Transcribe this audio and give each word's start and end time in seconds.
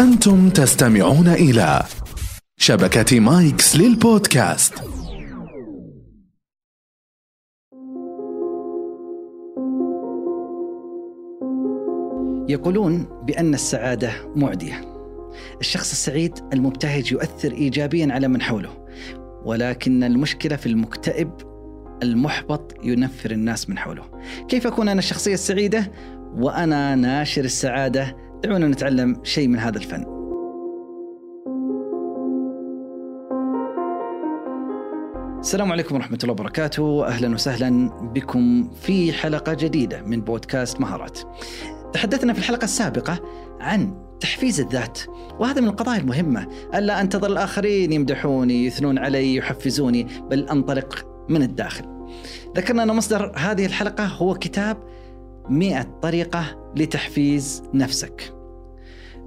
أنتم 0.00 0.50
تستمعون 0.50 1.28
إلى 1.28 1.82
شبكة 2.58 3.20
مايكس 3.20 3.76
للبودكاست 3.76 4.74
يقولون 12.48 13.08
بأن 13.22 13.54
السعادة 13.54 14.12
معدية. 14.34 14.80
الشخص 15.60 15.90
السعيد 15.90 16.32
المبتهج 16.52 17.12
يؤثر 17.12 17.52
إيجابيا 17.52 18.08
على 18.12 18.28
من 18.28 18.42
حوله، 18.42 18.86
ولكن 19.44 20.04
المشكلة 20.04 20.56
في 20.56 20.66
المكتئب 20.66 21.30
المحبط 22.02 22.74
ينفر 22.82 23.30
الناس 23.30 23.70
من 23.70 23.78
حوله. 23.78 24.04
كيف 24.48 24.66
أكون 24.66 24.88
أنا 24.88 24.98
الشخصية 24.98 25.34
السعيدة 25.34 25.92
وأنا 26.34 26.94
ناشر 26.94 27.44
السعادة؟ 27.44 28.25
دعونا 28.42 28.68
نتعلم 28.68 29.20
شيء 29.22 29.48
من 29.48 29.58
هذا 29.58 29.78
الفن. 29.78 30.16
السلام 35.40 35.72
عليكم 35.72 35.94
ورحمة 35.94 36.18
الله 36.22 36.32
وبركاته، 36.32 37.06
أهلا 37.06 37.34
وسهلا 37.34 37.90
بكم 38.14 38.70
في 38.82 39.12
حلقة 39.12 39.54
جديدة 39.54 40.02
من 40.02 40.20
بودكاست 40.20 40.80
مهارات. 40.80 41.18
تحدثنا 41.92 42.32
في 42.32 42.38
الحلقة 42.38 42.64
السابقة 42.64 43.20
عن 43.60 44.06
تحفيز 44.20 44.60
الذات 44.60 44.98
وهذا 45.38 45.60
من 45.60 45.68
القضايا 45.68 46.00
المهمة 46.00 46.46
ألا 46.74 47.00
أنتظر 47.00 47.26
الآخرين 47.26 47.92
يمدحوني 47.92 48.66
يثنون 48.66 48.98
علي 48.98 49.34
يحفزوني 49.34 50.06
بل 50.30 50.48
أنطلق 50.48 51.06
من 51.28 51.42
الداخل 51.42 51.84
ذكرنا 52.56 52.82
أن 52.82 52.88
مصدر 52.88 53.32
هذه 53.36 53.66
الحلقة 53.66 54.04
هو 54.04 54.34
كتاب 54.34 54.76
100 55.50 55.82
طريقة 56.02 56.72
لتحفيز 56.76 57.62
نفسك 57.74 58.32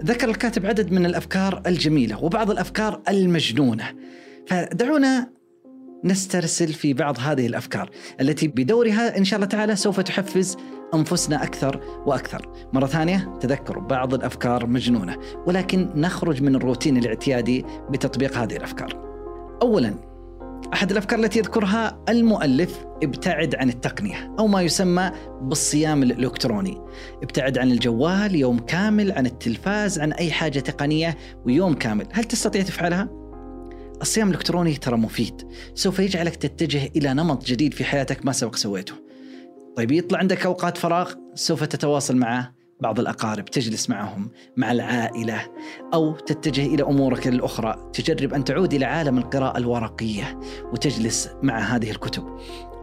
ذكر 0.03 0.29
الكاتب 0.29 0.65
عدد 0.65 0.91
من 0.91 1.05
الأفكار 1.05 1.61
الجميلة 1.67 2.23
وبعض 2.23 2.51
الأفكار 2.51 3.01
المجنونة 3.09 3.85
فدعونا 4.47 5.29
نسترسل 6.03 6.73
في 6.73 6.93
بعض 6.93 7.19
هذه 7.19 7.47
الأفكار 7.47 7.89
التي 8.21 8.47
بدورها 8.47 9.17
إن 9.17 9.23
شاء 9.23 9.37
الله 9.37 9.47
تعالى 9.47 9.75
سوف 9.75 9.99
تحفز 9.99 10.57
أنفسنا 10.93 11.43
أكثر 11.43 11.81
وأكثر. 12.05 12.69
مرة 12.73 12.85
ثانية 12.85 13.37
تذكروا 13.41 13.83
بعض 13.83 14.13
الأفكار 14.13 14.67
مجنونة 14.67 15.17
ولكن 15.47 15.89
نخرج 15.95 16.41
من 16.41 16.55
الروتين 16.55 16.97
الاعتيادي 16.97 17.65
بتطبيق 17.89 18.37
هذه 18.37 18.55
الأفكار. 18.55 19.09
اولا 19.61 20.08
أحد 20.73 20.91
الأفكار 20.91 21.19
التي 21.19 21.39
يذكرها 21.39 22.03
المؤلف 22.09 22.85
ابتعد 23.03 23.55
عن 23.55 23.69
التقنية 23.69 24.35
أو 24.39 24.47
ما 24.47 24.61
يسمى 24.61 25.11
بالصيام 25.41 26.03
الإلكتروني. 26.03 26.77
ابتعد 27.23 27.57
عن 27.57 27.71
الجوال 27.71 28.35
يوم 28.35 28.59
كامل، 28.59 29.11
عن 29.11 29.25
التلفاز، 29.25 29.99
عن 29.99 30.13
أي 30.13 30.31
حاجة 30.31 30.59
تقنية 30.59 31.17
ويوم 31.45 31.73
كامل، 31.73 32.07
هل 32.11 32.23
تستطيع 32.23 32.61
تفعلها؟ 32.61 33.09
الصيام 34.01 34.29
الإلكتروني 34.29 34.73
ترى 34.73 34.97
مفيد، 34.97 35.47
سوف 35.73 35.99
يجعلك 35.99 36.35
تتجه 36.35 36.89
إلى 36.95 37.13
نمط 37.13 37.45
جديد 37.45 37.73
في 37.73 37.83
حياتك 37.83 38.25
ما 38.25 38.31
سبق 38.31 38.55
سويته. 38.55 38.93
طيب 39.75 39.91
يطلع 39.91 40.19
عندك 40.19 40.45
أوقات 40.45 40.77
فراغ 40.77 41.13
سوف 41.35 41.63
تتواصل 41.63 42.17
مع 42.17 42.51
بعض 42.81 42.99
الأقارب، 42.99 43.45
تجلس 43.45 43.89
معهم، 43.89 44.31
مع 44.57 44.71
العائلة، 44.71 45.41
أو 45.93 46.13
تتجه 46.13 46.65
إلى 46.65 46.83
أمورك 46.83 47.27
الأخرى، 47.27 47.89
تجرب 47.93 48.33
أن 48.33 48.43
تعود 48.43 48.73
إلى 48.73 48.85
عالم 48.85 49.17
القراءة 49.17 49.57
الورقية 49.57 50.39
وتجلس 50.73 51.29
مع 51.43 51.59
هذه 51.59 51.91
الكتب. 51.91 52.23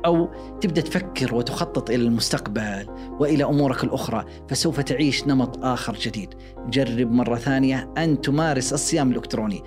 أو 0.07 0.29
تبدأ 0.61 0.81
تفكر 0.81 1.35
وتخطط 1.35 1.91
إلى 1.91 2.03
المستقبل 2.03 2.87
وإلى 3.21 3.45
أمورك 3.45 3.85
الأخرى 3.85 4.25
فسوف 4.49 4.81
تعيش 4.81 5.27
نمط 5.27 5.65
آخر 5.65 5.95
جديد. 5.95 6.35
جرب 6.69 7.11
مرة 7.11 7.37
ثانية 7.37 7.93
أن 7.99 8.21
تمارس 8.21 8.73
الصيام 8.73 9.11
الإلكتروني. 9.11 9.63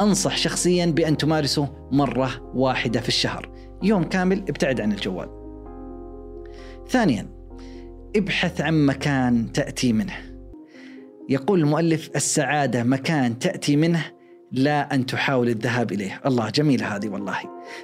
أنصح 0.00 0.36
شخصيا 0.36 0.86
بأن 0.86 1.16
تمارسه 1.16 1.88
مرة 1.92 2.52
واحدة 2.54 3.00
في 3.00 3.08
الشهر، 3.08 3.52
يوم 3.82 4.04
كامل 4.04 4.38
ابتعد 4.38 4.80
عن 4.80 4.92
الجوال. 4.92 5.28
ثانيا 6.88 7.41
ابحث 8.16 8.60
عن 8.60 8.86
مكان 8.86 9.52
تأتي 9.52 9.92
منه. 9.92 10.16
يقول 11.28 11.60
المؤلف 11.60 12.10
السعادة 12.16 12.82
مكان 12.82 13.38
تأتي 13.38 13.76
منه 13.76 14.04
لا 14.52 14.94
أن 14.94 15.06
تحاول 15.06 15.48
الذهاب 15.48 15.92
إليه، 15.92 16.20
الله 16.26 16.50
جميل 16.50 16.84
هذه 16.84 17.08
والله. 17.08 17.36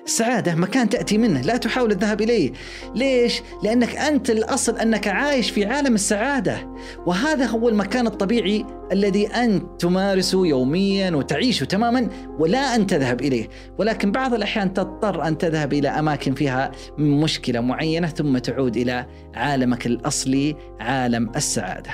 السعاده 0.05 0.55
مكان 0.55 0.89
تأتي 0.89 1.19
منه 1.19 1.41
لا 1.41 1.57
تحاول 1.57 1.91
الذهاب 1.91 2.21
إليه. 2.21 2.53
ليش؟ 2.95 3.43
لأنك 3.63 3.97
أنت 3.97 4.31
الأصل 4.31 4.79
أنك 4.79 5.09
عايش 5.09 5.51
في 5.51 5.65
عالم 5.65 5.95
السعادة، 5.95 6.75
وهذا 7.07 7.47
هو 7.47 7.69
المكان 7.69 8.07
الطبيعي 8.07 8.65
الذي 8.93 9.27
أنت 9.27 9.81
تمارسه 9.81 10.47
يوميا 10.47 11.11
وتعيشه 11.11 11.65
تماما 11.65 12.09
ولا 12.39 12.75
أن 12.75 12.87
تذهب 12.87 13.21
إليه، 13.21 13.49
ولكن 13.79 14.13
بعض 14.13 14.35
الأحيان 14.35 14.75
تضطر 14.75 15.27
أن 15.27 15.39
تذهب 15.39 15.73
إلى 15.73 15.89
أماكن 15.89 16.35
فيها 16.35 16.71
مشكلة 16.99 17.61
معينة 17.61 18.07
ثم 18.07 18.39
تعود 18.39 18.77
إلى 18.77 19.07
عالمك 19.35 19.87
الأصلي 19.87 20.57
عالم 20.81 21.33
السعادة. 21.37 21.91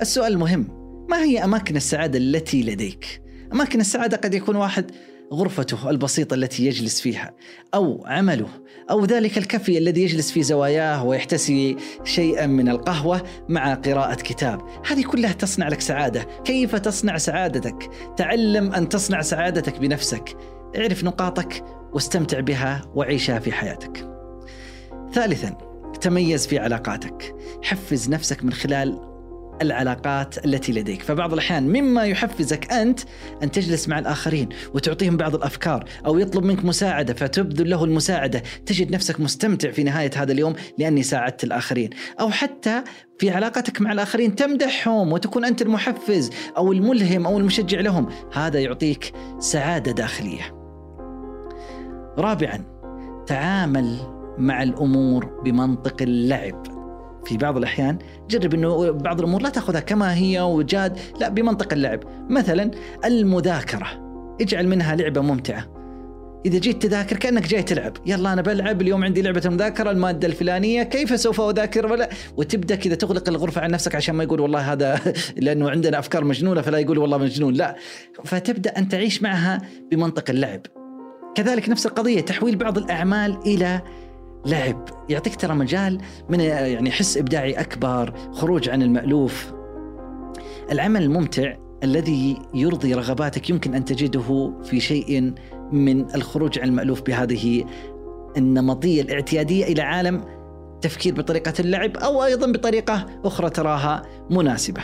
السؤال 0.00 0.32
المهم 0.32 0.79
ما 1.10 1.22
هي 1.22 1.44
أماكن 1.44 1.76
السعادة 1.76 2.18
التي 2.18 2.62
لديك؟ 2.62 3.22
أماكن 3.52 3.80
السعادة 3.80 4.16
قد 4.16 4.34
يكون 4.34 4.56
واحد 4.56 4.90
غرفته 5.32 5.90
البسيطة 5.90 6.34
التي 6.34 6.66
يجلس 6.66 7.00
فيها 7.00 7.34
أو 7.74 8.04
عمله 8.06 8.48
أو 8.90 9.04
ذلك 9.04 9.38
الكفي 9.38 9.78
الذي 9.78 10.02
يجلس 10.02 10.30
في 10.30 10.42
زواياه 10.42 11.04
ويحتسي 11.04 11.76
شيئا 12.04 12.46
من 12.46 12.68
القهوة 12.68 13.22
مع 13.48 13.74
قراءة 13.74 14.14
كتاب، 14.14 14.60
هذه 14.86 15.02
كلها 15.02 15.32
تصنع 15.32 15.68
لك 15.68 15.80
سعادة، 15.80 16.26
كيف 16.44 16.76
تصنع 16.76 17.18
سعادتك؟ 17.18 17.90
تعلم 18.16 18.72
أن 18.72 18.88
تصنع 18.88 19.22
سعادتك 19.22 19.78
بنفسك، 19.78 20.36
اعرف 20.76 21.04
نقاطك 21.04 21.64
واستمتع 21.92 22.40
بها 22.40 22.82
وعيشها 22.94 23.38
في 23.38 23.52
حياتك. 23.52 24.08
ثالثا 25.12 25.58
تميز 26.00 26.46
في 26.46 26.58
علاقاتك، 26.58 27.34
حفز 27.62 28.10
نفسك 28.10 28.44
من 28.44 28.52
خلال 28.52 29.09
العلاقات 29.62 30.44
التي 30.44 30.72
لديك. 30.72 31.02
فبعض 31.02 31.32
الأحيان 31.32 31.68
مما 31.68 32.04
يحفزك 32.04 32.72
أنت 32.72 33.00
أن 33.42 33.50
تجلس 33.50 33.88
مع 33.88 33.98
الآخرين 33.98 34.48
وتعطيهم 34.74 35.16
بعض 35.16 35.34
الأفكار 35.34 35.84
أو 36.06 36.18
يطلب 36.18 36.44
منك 36.44 36.64
مساعدة 36.64 37.14
فتبذل 37.14 37.70
له 37.70 37.84
المساعدة. 37.84 38.42
تجد 38.66 38.90
نفسك 38.90 39.20
مستمتع 39.20 39.70
في 39.70 39.82
نهاية 39.82 40.10
هذا 40.16 40.32
اليوم 40.32 40.54
لأني 40.78 41.02
ساعدت 41.02 41.44
الآخرين. 41.44 41.90
أو 42.20 42.30
حتى 42.30 42.82
في 43.18 43.30
علاقتك 43.30 43.80
مع 43.80 43.92
الآخرين 43.92 44.34
تمدحهم 44.34 45.12
وتكون 45.12 45.44
أنت 45.44 45.62
المحفز 45.62 46.30
أو 46.56 46.72
الملهم 46.72 47.26
أو 47.26 47.38
المشجع 47.38 47.80
لهم. 47.80 48.08
هذا 48.32 48.60
يعطيك 48.60 49.12
سعادة 49.38 49.92
داخلية. 49.92 50.60
رابعا 52.18 52.64
تعامل 53.26 53.98
مع 54.38 54.62
الأمور 54.62 55.40
بمنطق 55.44 56.02
اللعب. 56.02 56.79
في 57.24 57.36
بعض 57.36 57.56
الأحيان 57.56 57.98
جرب 58.30 58.54
إنه 58.54 58.90
بعض 58.90 59.18
الأمور 59.18 59.42
لا 59.42 59.48
تأخذها 59.48 59.80
كما 59.80 60.14
هي 60.14 60.40
وجاد 60.40 60.98
لا 61.20 61.28
بمنطق 61.28 61.72
اللعب. 61.72 62.00
مثلا 62.30 62.70
المذاكرة. 63.04 64.10
اجعل 64.40 64.68
منها 64.68 64.96
لعبة 64.96 65.20
ممتعة. 65.20 65.80
إذا 66.46 66.58
جيت 66.58 66.82
تذاكر 66.82 67.16
كأنك 67.16 67.48
جاي 67.48 67.62
تلعب، 67.62 67.92
يلا 68.06 68.32
أنا 68.32 68.42
بلعب 68.42 68.82
اليوم 68.82 69.04
عندي 69.04 69.22
لعبة 69.22 69.42
المذاكرة 69.44 69.90
المادة 69.90 70.28
الفلانية، 70.28 70.82
كيف 70.82 71.20
سوف 71.20 71.40
أذاكر 71.40 71.92
ولا؟ 71.92 72.08
وتبدأ 72.36 72.74
كذا 72.74 72.94
تغلق 72.94 73.28
الغرفة 73.28 73.60
عن 73.60 73.70
نفسك 73.70 73.94
عشان 73.94 74.14
ما 74.14 74.24
يقول 74.24 74.40
والله 74.40 74.72
هذا 74.72 75.00
لأنه 75.36 75.70
عندنا 75.70 75.98
أفكار 75.98 76.24
مجنونة 76.24 76.60
فلا 76.60 76.78
يقول 76.78 76.98
والله 76.98 77.18
مجنون، 77.18 77.54
لا، 77.54 77.76
فتبدأ 78.24 78.78
أن 78.78 78.88
تعيش 78.88 79.22
معها 79.22 79.60
بمنطق 79.90 80.30
اللعب. 80.30 80.60
كذلك 81.34 81.68
نفس 81.68 81.86
القضية 81.86 82.20
تحويل 82.20 82.56
بعض 82.56 82.78
الأعمال 82.78 83.38
إلى 83.46 83.82
لعب 84.46 84.88
يعطيك 85.08 85.36
ترى 85.36 85.54
مجال 85.54 85.98
من 86.28 86.40
يعني 86.40 86.90
حس 86.90 87.16
إبداعي 87.16 87.52
أكبر 87.52 88.14
خروج 88.32 88.68
عن 88.68 88.82
المألوف 88.82 89.52
العمل 90.72 91.02
الممتع 91.02 91.56
الذي 91.84 92.38
يرضي 92.54 92.94
رغباتك 92.94 93.50
يمكن 93.50 93.74
أن 93.74 93.84
تجده 93.84 94.52
في 94.64 94.80
شيء 94.80 95.34
من 95.72 96.14
الخروج 96.14 96.58
عن 96.58 96.68
المألوف 96.68 97.02
بهذه 97.02 97.64
النمطية 98.36 99.02
الاعتيادية 99.02 99.64
إلى 99.64 99.82
عالم 99.82 100.24
تفكير 100.80 101.14
بطريقة 101.14 101.52
اللعب 101.60 101.96
أو 101.96 102.24
أيضا 102.24 102.52
بطريقة 102.52 103.06
أخرى 103.24 103.50
تراها 103.50 104.02
مناسبة. 104.30 104.82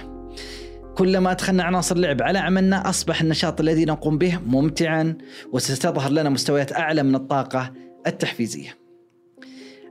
كلما 0.97 1.31
ادخلنا 1.31 1.63
عناصر 1.63 1.97
اللعب 1.97 2.23
على 2.23 2.39
عملنا 2.39 2.89
أصبح 2.89 3.21
النشاط 3.21 3.61
الذي 3.61 3.85
نقوم 3.85 4.19
به 4.19 4.39
ممتعا 4.47 5.15
وستظهر 5.53 6.11
لنا 6.11 6.31
مستويات 6.31 6.73
أعلى 6.73 7.03
من 7.03 7.15
الطاقة 7.15 7.73
التحفيزية. 8.07 8.86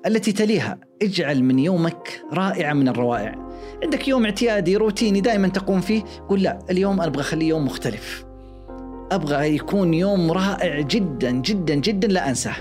التي 0.06 0.32
تليها. 0.32 0.78
اجعل 1.02 1.44
من 1.44 1.60
يومك 1.60 2.22
رائعة 2.34 2.74
من 2.74 2.88
الروائع. 2.88 3.36
عندك 3.84 4.08
يوم 4.08 4.26
اعتيادي 4.26 4.78
روتيني 4.78 5.22
دائما 5.22 5.48
تقوم 5.48 5.82
فيه. 5.82 6.04
قل 6.30 6.42
لا 6.42 6.60
اليوم 6.70 7.02
أبغى 7.02 7.22
أخليه 7.22 7.50
يوم 7.50 7.66
مختلف. 7.66 8.26
أبغى 9.12 9.56
يكون 9.56 9.94
يوم 9.94 10.32
رائع 10.32 10.82
جدا 10.82 11.32
جدا 11.32 11.76
جدا 11.76 12.08
لا 12.08 12.30
أنساه. 12.30 12.56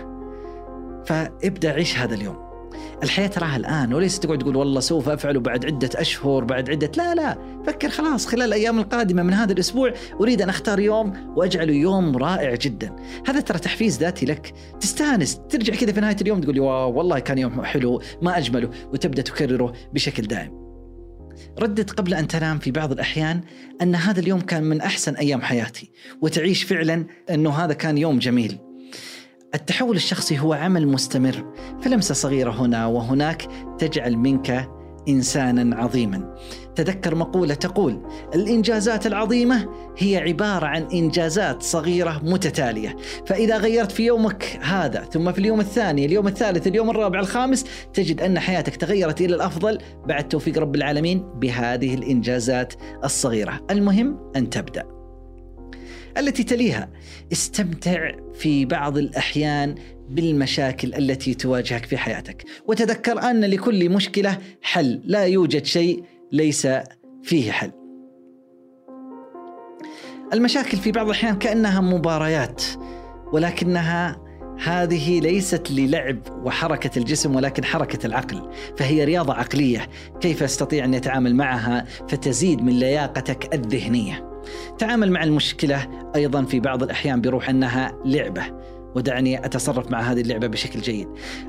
فابدأ 1.07 1.71
عيش 1.71 1.99
هذا 1.99 2.15
اليوم. 2.15 2.54
الحياة 3.03 3.27
تراها 3.27 3.57
الآن 3.57 3.95
وليس 3.95 4.21
تقعد 4.21 4.39
تقول 4.39 4.57
والله 4.57 4.81
سوف 4.81 5.09
أفعل 5.09 5.41
بعد 5.41 5.67
عدة 5.67 5.91
أشهر 5.95 6.45
بعد 6.45 6.71
عدة 6.71 6.91
لا 6.97 7.15
لا. 7.15 7.39
فكر 7.67 7.89
خلاص 7.89 8.27
خلال 8.27 8.43
الأيام 8.43 8.79
القادمة 8.79 9.23
من 9.23 9.33
هذا 9.33 9.53
الأسبوع 9.53 9.95
أريد 10.21 10.43
أن 10.43 10.49
أختار 10.49 10.81
يوم 10.81 11.33
وأجعله 11.37 11.73
يوم 11.73 12.17
رائع 12.17 12.55
جدا. 12.55 12.97
هذا 13.27 13.41
ترى 13.41 13.59
تحفيز 13.59 13.99
ذاتي 13.99 14.27
لك. 14.27 14.55
تستانس 14.81 15.41
ترجع 15.49 15.75
كذا 15.75 15.93
في 15.93 16.01
نهاية 16.01 16.17
اليوم 16.21 16.41
تقول 16.41 16.61
والله 16.61 17.19
كان 17.19 17.39
يوم 17.39 17.65
حلو 17.65 18.03
ما 18.23 18.39
أجمله 18.39 18.71
وتبدأ 18.93 19.23
تكرره 19.23 19.73
بشكل 19.93 20.23
دائم. 20.23 20.65
ردت 21.61 21.91
قبل 21.91 22.15
أن 22.15 22.29
تنام 22.29 22.59
في 22.59 22.71
بعض 22.71 22.93
الأحيان 22.93 23.41
أن 23.83 23.95
هذا 23.95 24.21
اليوم 24.21 24.41
كان 24.41 24.65
من 24.65 24.81
أحسن 24.81 25.15
أيام 25.15 25.43
حياتي 25.43 25.91
وتعيش 26.23 26.63
فعلا 26.63 27.07
أنه 27.31 27.51
هذا 27.51 27.73
كان 27.73 27.99
يوم 27.99 28.19
جميل. 28.19 28.59
التحول 29.55 29.97
الشخصي 29.97 30.39
هو 30.39 30.53
عمل 30.53 30.89
مستمر 30.89 31.53
فلمسة 31.83 32.15
صغيرة 32.15 32.51
هنا 32.51 32.87
وهناك 32.87 33.47
تجعل 33.79 34.17
منك 34.17 34.69
إنسانا 35.09 35.77
عظيما. 35.77 36.35
تذكر 36.75 37.15
مقولة 37.15 37.55
تقول 37.55 38.03
الإنجازات 38.35 39.07
العظيمة 39.07 39.69
هي 39.99 40.17
عبارة 40.17 40.67
عن 40.67 40.83
إنجازات 40.83 41.63
صغيرة 41.63 42.21
متتالية. 42.25 42.97
فإذا 43.27 43.59
غيرت 43.59 43.93
في 43.93 44.07
يومك 44.07 44.59
هذا 44.63 45.01
ثم 45.01 45.33
في 45.33 45.39
اليوم 45.39 45.61
الثاني 45.61 46.05
اليوم 46.05 46.29
الثالث 46.29 46.67
اليوم 46.67 46.91
الرابع 46.91 47.21
الخامس 47.21 47.65
تجد 47.93 48.21
أن 48.21 48.39
حياتك 48.39 48.77
تغيرت 48.77 49.21
إلى 49.21 49.35
الأفضل. 49.35 49.79
بعد 50.07 50.29
توفيق 50.29 50.59
رب 50.59 50.75
العالمين 50.75 51.25
بهذه 51.35 51.95
الإنجازات 51.95 52.75
الصغيرة. 53.05 53.61
المهم 53.71 54.33
أن 54.37 54.51
تبدأ. 54.51 55.04
التي 56.19 56.45
تليها. 56.45 56.91
استمتع 57.33 58.11
في 58.35 58.65
بعض 58.65 58.99
الأحيان 58.99 59.75
بالمشاكل 60.11 60.95
التي 60.95 61.35
تواجهك 61.35 61.85
في 61.85 61.97
حياتك. 61.97 62.45
وتذكر 62.67 63.31
أن 63.31 63.45
لكل 63.45 63.91
مشكلة 63.91 64.39
حل. 64.63 65.01
لا 65.05 65.25
يوجد 65.25 65.65
شيء 65.65 66.05
ليس 66.33 66.69
فيه 67.23 67.53
حل. 67.53 67.71
المشاكل 70.33 70.77
في 70.77 70.93
بعض 70.93 71.07
الأحيان 71.07 71.39
كأنها 71.39 71.81
مباريات 71.81 72.63
ولكنها 73.33 74.25
هذه 74.65 75.21
ليست 75.21 75.71
للعب 75.71 76.19
وحركة 76.45 76.99
الجسم 76.99 77.37
ولكن 77.37 77.65
حركة 77.65 78.07
العقل. 78.07 78.51
فهي 78.77 79.05
رياضة 79.05 79.35
عقلية. 79.35 79.89
كيف 80.21 80.43
أستطيع 80.43 80.85
أن 80.85 80.95
يتعامل 80.95 81.35
معها؟ 81.35 81.85
فتزيد 82.09 82.63
من 82.63 82.79
لياقتك 82.79 83.55
الذهنية. 83.55 84.34
تعامل 84.79 85.11
مع 85.11 85.25
المشكلة 85.25 85.89
أيضا 86.17 86.43
في 86.43 86.61
بعض 86.61 86.83
الأحيان 86.83 87.21
بروح 87.21 87.49
أنها 87.49 87.99
لعبة 88.05 88.43
ودعني 88.95 89.47
أتصرف 89.47 89.91
مع 89.91 90.01
هذه 90.01 90.21
اللعبة 90.21 90.47
بشكل 90.47 90.81
جيد. 90.81 91.09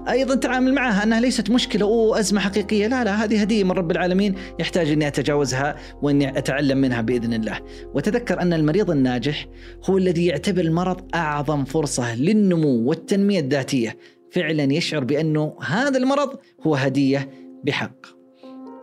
أيضا 0.09 0.36
تعامل 0.36 0.74
معها 0.74 1.03
أنها 1.03 1.19
ليست 1.19 1.50
مشكلة 1.50 1.86
أو 1.86 2.15
أزمة 2.15 2.39
حقيقية. 2.39 2.88
لا 2.88 3.03
لا 3.03 3.24
هذه 3.24 3.42
هدية 3.42 3.63
من 3.63 3.71
رب 3.71 3.92
العالمين 3.92 4.36
يحتاج 4.59 4.92
أني 4.92 5.07
أتجاوزها 5.07 5.75
وأني 6.01 6.38
أتعلم 6.38 6.77
منها 6.77 7.01
بإذن 7.01 7.33
الله. 7.33 7.59
وتذكر 7.94 8.42
أن 8.42 8.53
المريض 8.53 8.92
الناجح 8.92 9.45
هو 9.89 9.97
الذي 9.97 10.25
يعتبر 10.25 10.62
المرض 10.62 11.15
أعظم 11.15 11.65
فرصة 11.65 12.15
للنمو 12.15 12.89
والتنمية 12.89 13.39
الذاتية. 13.39 13.97
فعلا 14.31 14.74
يشعر 14.74 15.03
بأنه 15.03 15.57
هذا 15.62 15.97
المرض 15.97 16.30
هو 16.68 16.75
هدية 16.75 17.30
بحق. 17.63 18.06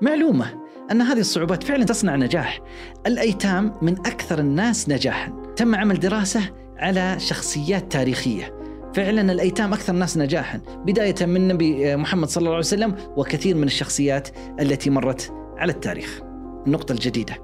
معلومة 0.03 0.62
أن 0.93 1.03
هذه 1.03 1.21
الصعوبات 1.21 1.63
فعلا 1.63 1.85
تصنع 1.85 2.17
نجاح. 2.17 2.61
الأيتام 3.07 3.75
من 3.83 3.99
أكثر 3.99 4.39
الناس 4.39 4.89
نجاحا. 4.89 5.33
تم 5.57 5.75
عمل 5.75 6.01
دراسة 6.01 6.41
على 6.79 7.17
شخصيات 7.19 7.93
تاريخية. 7.93 8.63
فعلا 8.95 9.33
الأيتام 9.33 9.73
أكثر 9.73 9.93
الناس 9.93 10.19
نجاحا. 10.19 10.61
بداية 10.87 11.15
من 11.21 11.37
النبي 11.37 11.97
محمد 11.97 12.29
صلى 12.29 12.41
الله 12.41 12.51
عليه 12.51 12.59
وسلم 12.59 12.95
وكثير 13.17 13.57
من 13.57 13.65
الشخصيات 13.65 14.29
التي 14.61 14.91
مرت 14.91 15.33
على 15.59 15.73
التاريخ. 15.73 16.21
النقطة 16.67 16.93
الجديدة. 16.93 17.35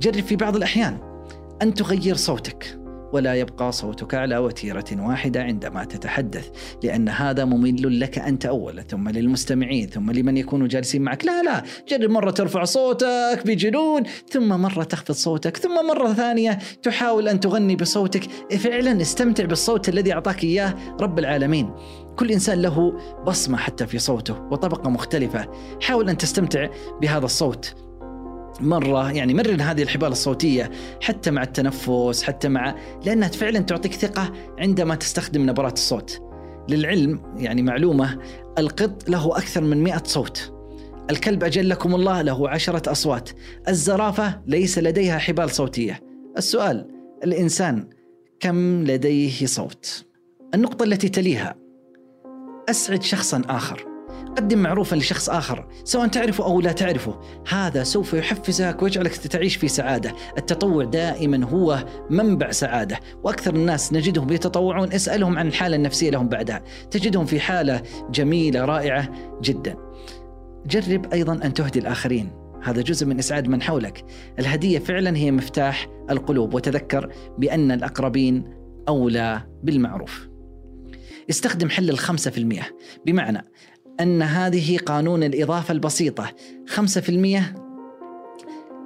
جرب 0.00 0.24
في 0.24 0.36
بعض 0.36 0.56
الأحيان 0.56 0.98
أن 1.62 1.74
تغير 1.74 2.14
صوتك. 2.14 2.78
ولا 3.12 3.34
يبقى 3.34 3.72
صوتك 3.72 4.14
على 4.14 4.38
وتيرة 4.38 4.84
واحدة 4.92 5.42
عندما 5.42 5.84
تتحدث 5.84 6.48
لأن 6.82 7.08
هذا 7.08 7.44
ممل 7.44 8.00
لك 8.00 8.18
أنت 8.18 8.46
أولا 8.46 8.82
ثم 8.82 9.08
للمستمعين 9.08 9.88
ثم 9.88 10.10
لمن 10.10 10.36
يكونوا 10.36 10.68
جالسين 10.68 11.02
معك. 11.02 11.24
لا 11.24 11.42
لا 11.42 11.62
جرب 11.88 12.10
مرة 12.10 12.30
ترفع 12.30 12.64
صوتك 12.64 13.42
بجنون 13.46 14.02
ثم 14.30 14.48
مرة 14.48 14.82
تخفض 14.82 15.14
صوتك 15.14 15.56
ثم 15.56 15.86
مرة 15.86 16.12
ثانية 16.12 16.58
تحاول 16.82 17.28
أن 17.28 17.40
تغني 17.40 17.76
بصوتك. 17.76 18.22
فعلا 18.58 19.00
استمتع 19.00 19.44
بالصوت 19.44 19.88
الذي 19.88 20.12
أعطاك 20.12 20.44
إياه 20.44 20.74
رب 21.00 21.18
العالمين. 21.18 21.70
كل 22.16 22.30
إنسان 22.30 22.62
له 22.62 22.92
بصمة 23.26 23.58
حتى 23.58 23.86
في 23.86 23.98
صوته 23.98 24.40
وطبقة 24.40 24.90
مختلفة. 24.90 25.48
حاول 25.82 26.08
أن 26.08 26.18
تستمتع 26.18 26.68
بهذا 27.00 27.24
الصوت. 27.24 27.85
مرة 28.60 29.12
يعني 29.12 29.34
مرن 29.34 29.60
هذه 29.60 29.82
الحبال 29.82 30.08
الصوتية 30.08 30.70
حتى 31.00 31.30
مع 31.30 31.42
التنفس 31.42 32.22
حتى 32.22 32.48
مع 32.48 32.74
لأنها 33.04 33.28
فعلا 33.28 33.58
تعطيك 33.58 33.94
ثقة 33.94 34.32
عندما 34.58 34.94
تستخدم 34.94 35.50
نبرات 35.50 35.72
الصوت. 35.72 36.20
للعلم 36.68 37.34
يعني 37.36 37.62
معلومة 37.62 38.18
القط 38.58 39.08
له 39.08 39.36
أكثر 39.36 39.60
من 39.60 39.82
مئة 39.82 40.02
صوت. 40.04 40.52
الكلب 41.10 41.44
أجلكم 41.44 41.94
الله 41.94 42.22
له 42.22 42.48
عشرة 42.48 42.92
أصوات. 42.92 43.30
الزرافة 43.68 44.40
ليس 44.46 44.78
لديها 44.78 45.18
حبال 45.18 45.50
صوتية. 45.50 46.00
السؤال 46.38 46.88
الإنسان 47.24 47.88
كم 48.40 48.84
لديه 48.84 49.46
صوت؟ 49.46 50.04
النقطة 50.54 50.84
التي 50.84 51.08
تليها. 51.08 51.54
أسعد 52.70 53.02
شخصا 53.02 53.42
آخر. 53.48 53.95
قدم 54.36 54.58
معروفا 54.58 54.96
لشخص 54.96 55.30
آخر 55.30 55.68
سواء 55.84 56.06
تعرفه 56.06 56.44
أو 56.44 56.60
لا 56.60 56.72
تعرفه. 56.72 57.20
هذا 57.48 57.82
سوف 57.82 58.14
يحفزك 58.14 58.82
ويجعلك 58.82 59.16
تعيش 59.16 59.56
في 59.56 59.68
سعادة. 59.68 60.14
التطوع 60.38 60.84
دائما 60.84 61.46
هو 61.46 61.84
منبع 62.10 62.50
سعادة 62.50 63.00
وأكثر 63.24 63.54
الناس 63.54 63.92
نجدهم 63.92 64.32
يتطوعون 64.32 64.92
اسألهم 64.92 65.38
عن 65.38 65.46
الحالة 65.46 65.76
النفسية 65.76 66.10
لهم 66.10 66.28
بعدها. 66.28 66.62
تجدهم 66.90 67.26
في 67.26 67.40
حالة 67.40 67.82
جميلة 68.10 68.64
رائعة 68.64 69.10
جدا. 69.42 69.76
جرب 70.66 71.12
أيضا 71.12 71.32
أن 71.32 71.54
تهدي 71.54 71.78
الآخرين. 71.78 72.32
هذا 72.62 72.82
جزء 72.82 73.06
من 73.06 73.18
إسعاد 73.18 73.48
من 73.48 73.62
حولك. 73.62 74.04
الهدية 74.38 74.78
فعلا 74.78 75.16
هي 75.16 75.30
مفتاح 75.30 75.88
القلوب. 76.10 76.54
وتذكر 76.54 77.12
بأن 77.38 77.72
الأقربين 77.72 78.44
أولى 78.88 79.42
بالمعروف. 79.62 80.28
استخدم 81.30 81.68
حل 81.68 81.90
الخمسة 81.90 82.30
في 82.30 82.38
المئة. 82.38 82.64
بمعنى 83.06 83.44
أن 84.00 84.22
هذه 84.22 84.78
قانون 84.78 85.22
الإضافة 85.22 85.72
البسيطة. 85.72 86.32
5% 86.66 87.54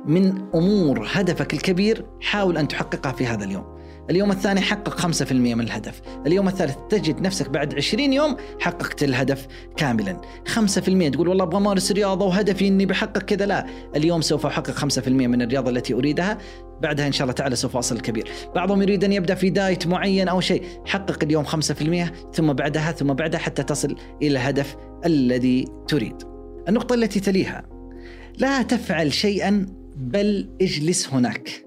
من 0.06 0.48
أمور 0.54 1.08
هدفك 1.12 1.54
الكبير 1.54 2.06
حاول 2.20 2.58
أن 2.58 2.68
تحققها 2.68 3.12
في 3.12 3.26
هذا 3.26 3.44
اليوم. 3.44 3.79
اليوم 4.10 4.30
الثاني 4.30 4.60
حقق 4.60 5.00
5% 5.00 5.32
من 5.32 5.60
الهدف. 5.60 6.00
اليوم 6.26 6.48
الثالث 6.48 6.76
تجد 6.90 7.20
نفسك 7.20 7.50
بعد 7.50 7.74
20 7.74 8.12
يوم 8.12 8.36
حققت 8.60 9.02
الهدف 9.02 9.46
كاملا. 9.76 10.20
5% 10.46 11.08
تقول 11.08 11.28
والله 11.28 11.44
أبغى 11.44 11.56
أمارس 11.56 11.92
رياضة 11.92 12.26
وهدفي 12.26 12.68
أني 12.68 12.86
بحقق 12.86 13.18
كذا. 13.18 13.46
لا 13.46 13.66
اليوم 13.96 14.20
سوف 14.20 14.46
أحقق 14.46 14.70
5% 14.70 15.08
من 15.08 15.42
الرياضة 15.42 15.70
التي 15.70 15.94
أريدها. 15.94 16.38
بعدها 16.82 17.06
إن 17.06 17.12
شاء 17.12 17.22
الله 17.22 17.32
تعالى 17.32 17.56
سوف 17.56 17.76
أصل 17.76 17.96
الكبير 17.96 18.28
بعضهم 18.54 18.82
يريد 18.82 19.04
أن 19.04 19.12
يبدأ 19.12 19.34
في 19.34 19.50
دايت 19.50 19.86
معين 19.86 20.28
أو 20.28 20.40
شيء. 20.40 20.62
حقق 20.86 21.24
اليوم 21.24 21.44
5% 21.44 22.12
ثم 22.32 22.52
بعدها 22.52 22.92
ثم 22.92 23.12
بعدها 23.12 23.40
حتى 23.40 23.62
تصل 23.62 23.96
إلى 24.22 24.30
الهدف 24.30 24.76
الذي 25.06 25.64
تريد. 25.88 26.16
النقطة 26.68 26.94
التي 26.94 27.20
تليها 27.20 27.68
لا 28.38 28.62
تفعل 28.62 29.12
شيئا 29.12 29.66
بل 29.96 30.50
اجلس 30.60 31.08
هناك. 31.08 31.64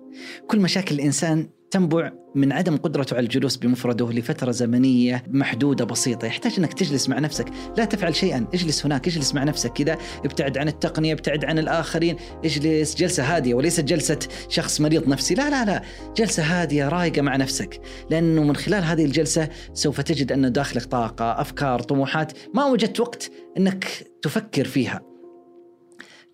كل 0.48 0.60
مشاكل 0.60 0.96
الإنسان 0.96 1.50
تنبع 1.74 2.12
من 2.36 2.52
عدم 2.52 2.78
قدرته 2.78 3.16
على 3.16 3.24
الجلوس 3.24 3.58
بمفرده 3.58 4.12
لفترة 4.12 4.52
زمنية 4.52 5.24
محدودة 5.28 5.86
بسيطة. 5.86 6.26
يحتاج 6.26 6.54
أنك 6.58 6.74
تجلس 6.74 7.10
مع 7.10 7.20
نفسك. 7.20 7.46
لا 7.78 7.86
تفعل 7.86 8.16
شيئا. 8.16 8.48
اجلس 8.54 8.86
هناك. 8.86 9.08
اجلس 9.08 9.36
مع 9.36 9.44
نفسك. 9.44 9.74
كذا 9.74 9.98
ابتعد 10.26 10.58
عن 10.58 10.68
التقنية 10.68 11.14
ابتعد 11.14 11.46
عن 11.46 11.60
الآخرين. 11.60 12.16
اجلس. 12.46 12.96
جلسة 12.96 13.36
هادية. 13.36 13.54
وليست 13.54 13.82
جلسة 13.82 14.20
شخص 14.50 14.82
مريض 14.82 15.08
نفسي. 15.08 15.36
لا 15.36 15.50
لا 15.50 15.66
لا. 15.66 15.84
جلسة 16.18 16.44
هادية 16.44 16.90
رايقة 16.90 17.22
مع 17.22 17.36
نفسك. 17.36 17.82
لأنه 18.10 18.44
من 18.44 18.56
خلال 18.56 18.84
هذه 18.84 19.06
الجلسة 19.06 19.50
سوف 19.74 20.02
تجد 20.02 20.32
أن 20.32 20.52
داخلك 20.52 20.86
طاقة 20.86 21.42
أفكار 21.42 21.80
طموحات 21.80 22.32
ما 22.54 22.66
وجدت 22.66 23.00
وقت 23.00 23.32
أنك 23.58 23.86
تفكر 24.22 24.66
فيها. 24.66 25.02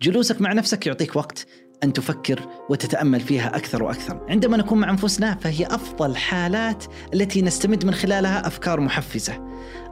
جلوسك 0.02 0.40
مع 0.40 0.52
نفسك 0.52 0.86
يعطيك 0.86 1.16
وقت. 1.16 1.46
أن 1.84 1.92
تفكر 1.92 2.40
وتتأمل 2.68 3.20
فيها 3.20 3.56
أكثر 3.56 3.82
وأكثر. 3.82 4.20
عندما 4.28 4.56
نكون 4.56 4.80
مع 4.80 4.90
أنفسنا 4.90 5.34
فهي 5.34 5.66
أفضل 5.66 6.16
حالات 6.16 6.84
التي 7.14 7.42
نستمد 7.42 7.84
من 7.84 7.94
خلالها 7.94 8.46
أفكار 8.46 8.80
محفزة. 8.80 9.50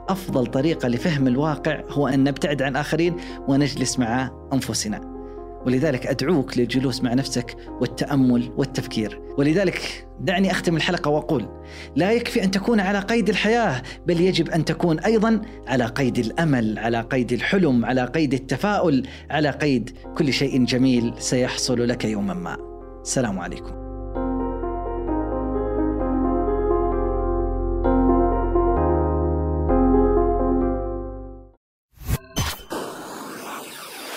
أفضل 0.09 0.45
طريقة 0.45 0.87
لفهم 0.87 1.27
الواقع 1.27 1.83
هو 1.89 2.07
أن 2.07 2.23
نبتعد 2.23 2.61
عن 2.61 2.75
آخرين 2.75 3.17
ونجلس 3.47 3.99
مع 3.99 4.31
أنفسنا. 4.53 5.18
ولذلك 5.65 6.07
أدعوك 6.07 6.57
للجلوس 6.57 7.03
مع 7.03 7.13
نفسك 7.13 7.55
والتأمل 7.81 8.51
والتفكير. 8.57 9.21
ولذلك 9.37 10.07
دعني 10.19 10.51
أختم 10.51 10.75
الحلقة 10.75 11.09
وأقول 11.09 11.45
لا 11.95 12.11
يكفي 12.11 12.43
أن 12.43 12.51
تكون 12.51 12.79
على 12.79 12.99
قيد 12.99 13.29
الحياة 13.29 13.81
بل 14.07 14.21
يجب 14.21 14.49
أن 14.49 14.65
تكون 14.65 14.99
أيضا 14.99 15.41
على 15.67 15.85
قيد 15.85 16.17
الأمل 16.17 16.79
على 16.79 17.01
قيد 17.01 17.31
الحلم 17.31 17.85
على 17.85 18.05
قيد 18.05 18.33
التفاؤل 18.33 19.07
على 19.29 19.49
قيد 19.49 19.97
كل 20.17 20.33
شيء 20.33 20.65
جميل 20.65 21.13
سيحصل 21.19 21.87
لك 21.87 22.05
يوما 22.05 22.33
ما. 22.33 22.57
السلام 23.01 23.39
عليكم. 23.39 23.89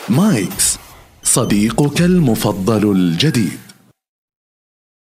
مايكس. 0.09 0.72
صديقك 1.33 2.03
المفضل 2.03 2.93
الجديد. 2.93 3.72